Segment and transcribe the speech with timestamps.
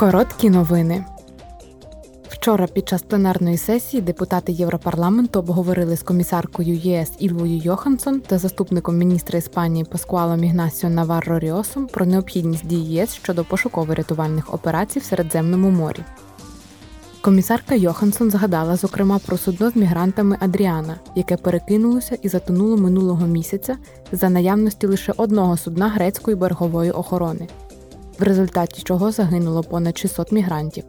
[0.00, 1.04] Короткі новини.
[2.28, 8.98] Вчора під час пленарної сесії депутати Європарламенту обговорили з комісаркою ЄС Ільвою Йоханссон та заступником
[8.98, 15.70] міністра Іспанії Паскуалом Ігнасіо Наварро Ріосом про необхідність дій ЄС щодо пошуково-рятувальних операцій в Середземному
[15.70, 16.04] морі.
[17.20, 23.76] Комісарка Йоханссон згадала, зокрема, про судно з мігрантами Адріана, яке перекинулося і затонуло минулого місяця
[24.12, 27.48] за наявності лише одного судна грецької берегової охорони,
[28.20, 30.84] в результаті чого загинуло понад 600 мігрантів.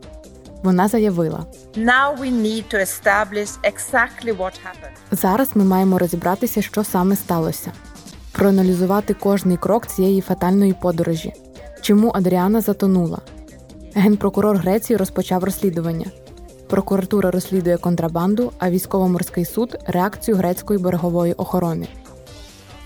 [0.64, 1.46] Вона заявила:
[1.76, 4.96] Now we need to establish exactly what happened.
[5.12, 7.72] зараз ми маємо розібратися, що саме сталося,
[8.32, 11.34] проаналізувати кожний крок цієї фатальної подорожі,
[11.82, 13.18] чому Адріана затонула.
[13.96, 16.06] Генпрокурор Греції розпочав розслідування.
[16.70, 21.88] Прокуратура розслідує контрабанду, а військово-морський суд реакцію грецької берегової охорони.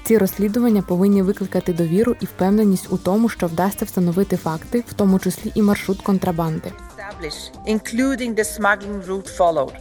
[0.05, 5.19] Ці розслідування повинні викликати довіру і впевненість у тому, що вдасться встановити факти, в тому
[5.19, 6.71] числі і маршрут контрабанди.
[6.71, 9.71] Establish, including the smuggling route followed.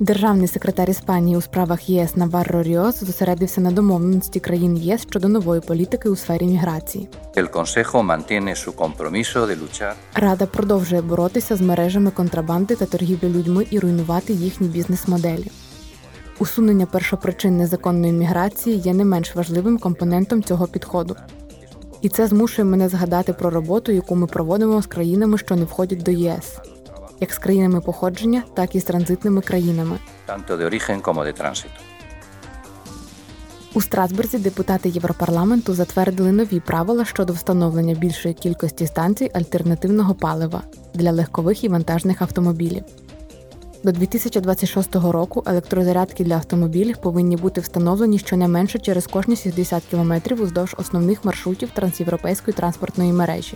[0.00, 5.60] Державний секретар Іспанії у справах ЄС Наварро Ріос зосередився на домовленості країн ЄС щодо нової
[5.60, 7.08] політики у сфері міграції.
[7.36, 13.28] El Consejo mantiene su compromiso de luchar Рада продовжує боротися з мережами контрабанди та торгівлі
[13.28, 15.50] людьми і руйнувати їхні бізнес-моделі.
[16.38, 21.16] Усунення першопричин незаконної міграції є не менш важливим компонентом цього підходу.
[22.02, 26.02] І це змушує мене згадати про роботу, яку ми проводимо з країнами, що не входять
[26.02, 26.58] до ЄС,
[27.20, 29.98] як з країнами походження, так і з транзитними країнами.
[30.28, 31.78] tanto de origen como de tránsito.
[33.74, 40.62] У Страсбурзі депутати Європарламенту затвердили нові правила щодо встановлення більшої кількості станцій альтернативного палива
[40.94, 42.82] для легкових і вантажних автомобілів.
[43.84, 50.12] До 2026 року електрозарядки для автомобілів повинні бути встановлені щонайменше через кожні 60 км
[50.42, 53.54] уздовж основних маршрутів трансєвропейської транспортної мережі.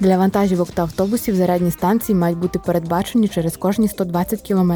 [0.00, 4.72] Для вантажівок та автобусів зарядні станції мають бути передбачені через кожні 120 км.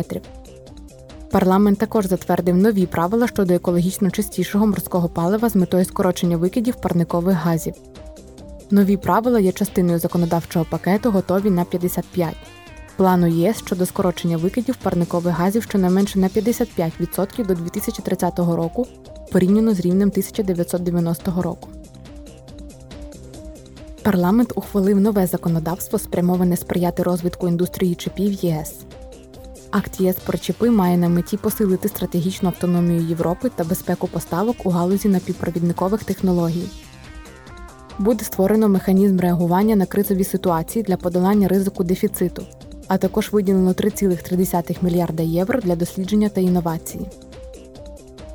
[1.30, 7.36] Парламент також затвердив нові правила щодо екологічно чистішого морського палива з метою скорочення викидів парникових
[7.36, 7.74] газів.
[8.70, 12.34] Нові правила є частиною законодавчого пакету, готові на 55.
[12.96, 18.86] Плану ЄС щодо скорочення викидів парникових газів щонайменше на 55% до 2030 року
[19.32, 21.68] порівняно з рівнем 1990 року.
[24.02, 28.74] Парламент ухвалив нове законодавство, спрямоване сприяти розвитку індустрії чипів ЄС.
[29.70, 34.70] Акт ЄС про чіпи має на меті посилити стратегічну автономію Європи та безпеку поставок у
[34.70, 36.68] галузі напівпровідникових технологій.
[37.98, 42.42] Буде створено механізм реагування на кризові ситуації для подолання ризику дефіциту,
[42.88, 47.06] а також виділено 3,3 мільярда євро для дослідження та інновації.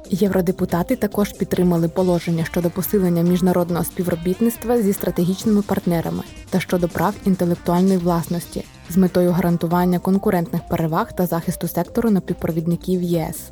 [0.10, 7.98] Євродепутати також підтримали положення щодо посилення міжнародного співробітництва зі стратегічними партнерами та щодо прав інтелектуальної
[7.98, 13.52] власності з метою гарантування конкурентних переваг та захисту сектору напівпровідників ЄС.